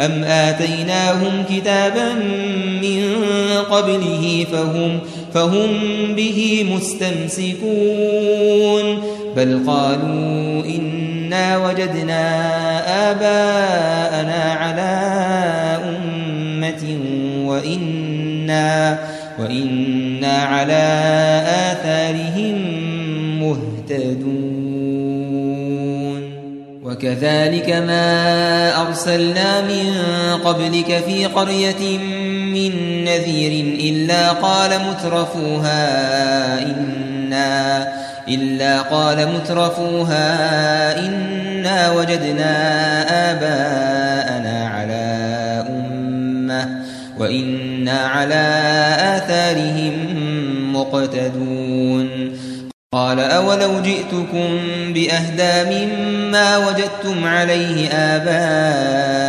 [0.00, 2.14] أم آتيناهم كتابا
[2.82, 3.16] من
[3.70, 4.98] قبله فهم,
[5.34, 5.68] فهم
[6.16, 7.60] به مستمسكون
[9.36, 12.40] بل قالوا إنا وجدنا
[13.10, 15.00] آباءنا على
[15.84, 16.98] أمة
[17.46, 18.98] وإنا,
[19.38, 21.02] وإنا على
[21.72, 22.56] آثارهم
[23.40, 24.59] مهتدون
[27.00, 29.94] وكذلك ما أرسلنا من
[30.44, 35.82] قبلك في قرية من نذير إلا قال مترفوها
[36.62, 37.88] إنا
[38.28, 40.26] إلا قال مترفوها
[41.06, 42.52] إنا وجدنا
[43.32, 45.04] آباءنا على
[45.68, 46.68] أمة
[47.18, 48.44] وإنا على
[49.16, 49.92] آثارهم
[50.72, 52.19] مقتدون
[52.94, 54.48] قال أولو جئتكم
[54.92, 59.28] بأهدى مما وجدتم عليه آباءكم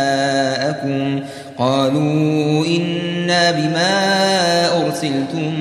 [1.58, 5.52] قالوا إنا بما أرسلتم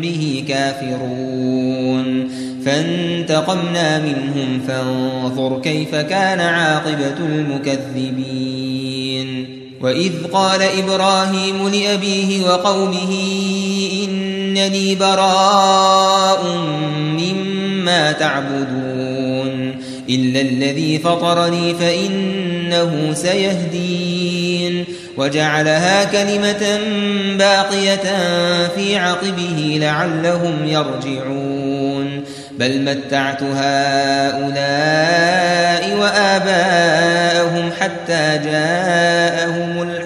[0.00, 2.28] به كافرون
[2.64, 8.66] فانتقمنا منهم فانظر كيف كان عاقبة المكذبين
[9.80, 13.12] وإذ قال إبراهيم لأبيه وقومه
[14.56, 16.44] إنني براء
[16.96, 19.76] مما تعبدون
[20.08, 24.84] إلا الذي فطرني فإنه سيهدين
[25.16, 26.80] وجعلها كلمة
[27.38, 28.16] باقية
[28.76, 32.24] في عقبه لعلهم يرجعون
[32.58, 34.56] بل متعت هؤلاء
[35.96, 40.05] وآباءهم حتى جاءهم الحق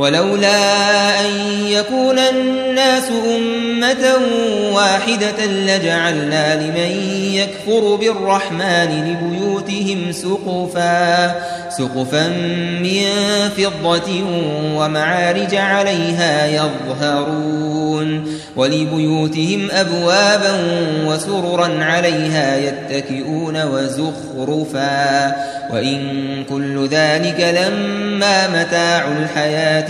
[0.00, 1.26] ولولا أن
[1.66, 3.04] يكون الناس
[3.36, 4.16] أمة
[4.72, 11.34] واحدة لجعلنا لمن يكفر بالرحمن لبيوتهم سقفا
[11.70, 12.28] سقفا
[12.82, 13.04] من
[13.56, 14.24] فضة
[14.76, 20.52] ومعارج عليها يظهرون ولبيوتهم أبوابا
[21.06, 25.34] وسررا عليها يتكئون وزخرفا
[25.72, 26.00] وإن
[26.48, 29.89] كل ذلك لما متاع الحياة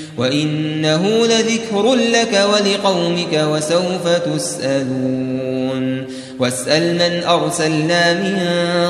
[0.17, 6.05] وإنه لذكر لك ولقومك وسوف تسألون.
[6.39, 8.37] واسأل من أرسلنا من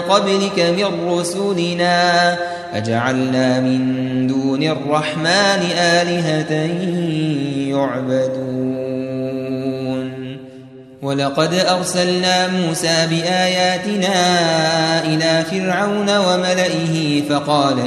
[0.10, 2.38] قبلك من رسلنا.
[2.74, 6.54] أجعلنا من دون الرحمن آلهة
[7.70, 8.72] يعبدون.
[11.02, 14.16] ولقد أرسلنا موسى بآياتنا
[15.06, 17.80] إلى فرعون وملئه فقال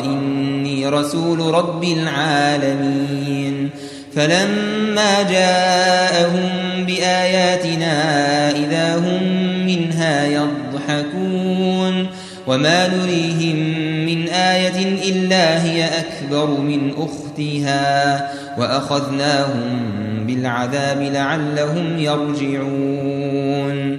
[0.87, 3.71] رسول رب العالمين.
[4.17, 6.51] فلما جاءهم
[6.87, 9.23] بآياتنا إذا هم
[9.67, 12.07] منها يضحكون.
[12.47, 13.57] وما نريهم
[14.07, 18.31] من آية إلا هي أكبر من أختها.
[18.59, 19.91] وأخذناهم
[20.27, 23.99] بالعذاب لعلهم يرجعون.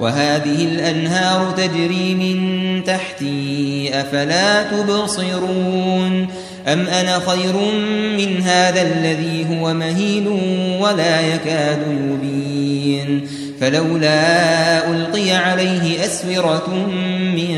[0.00, 6.28] وهذه الأنهار تجري من تحتي أفلا تبصرون؟
[6.68, 7.56] أم أنا خير
[8.18, 10.26] من هذا الذي هو مهين
[10.80, 11.78] ولا يكاد
[12.10, 13.28] يبين؟
[13.60, 16.74] فلولا ألقي عليه أسورة
[17.36, 17.56] من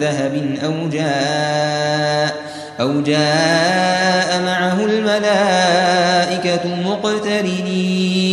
[0.00, 2.34] ذهب أو جاء
[2.80, 8.29] أو جاء معه الملائكة مقترنين.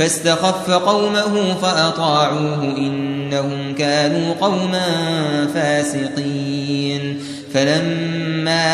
[0.00, 4.86] فاستخف قومه فأطاعوه إنهم كانوا قوما
[5.54, 7.22] فاسقين.
[7.54, 8.64] فلما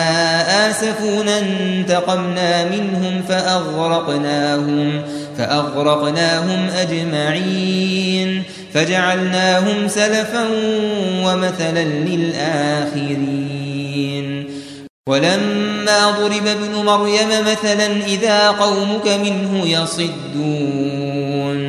[0.71, 5.03] آسفونا انتقمنا منهم فأغرقناهم
[5.39, 8.43] فأغرقناهم أجمعين.
[8.75, 10.45] فجعلناهم سلفا
[11.25, 13.37] ومثلا للآخرين.
[15.09, 20.86] ولما ضرب ابن مريم مثلا إذا قومك منه يصدون.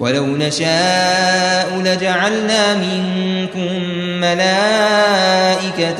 [0.00, 3.82] ولو نشاء لجعلنا منكم
[4.20, 5.96] ملائكة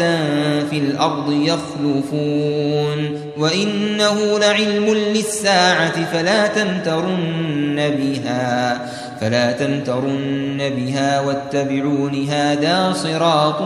[0.71, 3.21] في الأرض يخلفون.
[3.39, 8.81] وإنه لعلم للساعة فلا تمترن بها
[9.21, 13.63] فلا تمترن بها واتبعون هذا صراط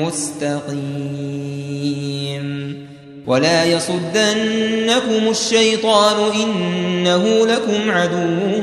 [0.00, 1.34] مستقيم.
[3.26, 8.62] ولا يصدنكم الشيطان إنه لكم عدو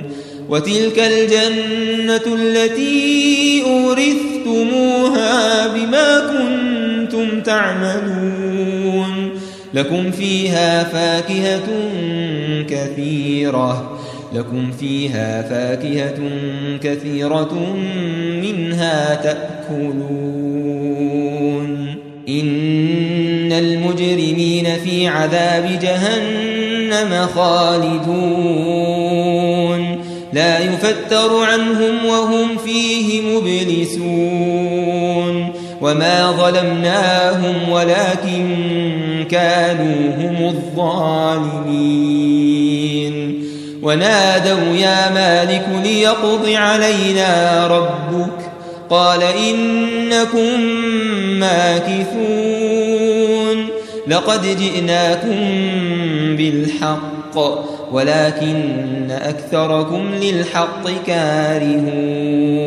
[0.51, 9.31] وتلك الجنة التي أورثتموها بما كنتم تعملون.
[9.73, 11.67] لكم فيها فاكهة
[12.69, 13.99] كثيرة.
[14.35, 16.19] لكم فيها فاكهة
[16.83, 17.75] كثيرة
[18.41, 20.01] منها تأكلون.
[22.29, 28.80] إن المجرمين في عذاب جهنم خالدون.
[30.33, 34.01] لا يفتر عنهم وهم فيه مبلسون
[35.81, 38.45] وما ظلمناهم ولكن
[39.31, 41.91] كانوا هم الظالمين.
[43.83, 48.51] ونادوا يا مالك ليقض علينا ربك.
[48.89, 50.61] قال إنكم
[51.39, 53.67] ماكثون.
[54.07, 55.39] لقد جئناكم
[56.35, 57.20] بالحق.
[57.91, 62.61] ولكن أكثركم للحق كارهون.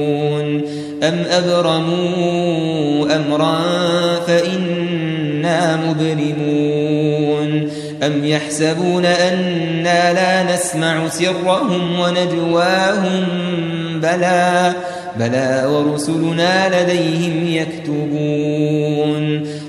[1.03, 3.61] أم أبرموا أمرا
[4.27, 7.71] فإنا مبرمون.
[8.03, 13.25] أم يحسبون أنا لا نسمع سرهم ونجواهم
[13.95, 14.73] بلى
[15.19, 19.47] بلى ورسلنا لديهم يكتبون.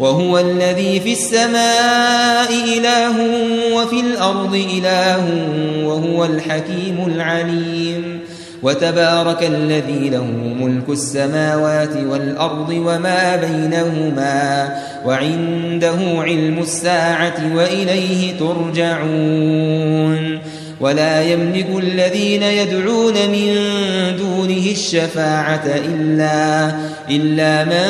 [0.00, 3.16] وهو الذي في السماء إله
[3.74, 5.24] وفي الأرض إله
[5.84, 8.20] وهو الحكيم العليم
[8.62, 10.26] وتبارك الذي له
[10.60, 14.76] ملك السماوات والأرض وما بينهما
[15.06, 19.78] وعنده علم الساعة وإليه ترجعون
[20.80, 23.56] ولا يملك الذين يدعون من
[24.18, 26.72] دونه الشفاعة إلا,
[27.10, 27.86] إلا من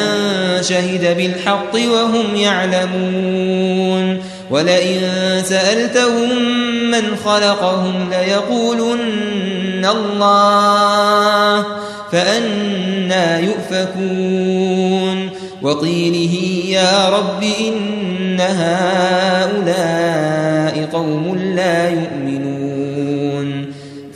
[0.63, 4.19] شهد بالحق وهم يعلمون.
[4.51, 5.01] ولئن
[5.45, 6.29] سألتهم
[6.91, 11.65] من خلقهم ليقولن الله
[12.13, 15.31] فأنا يؤفكون.
[15.63, 19.69] وقيله يا رب إن هؤلاء
[20.93, 22.18] قوم لا يؤمنون.